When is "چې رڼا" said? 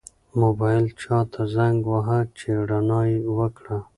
2.37-3.01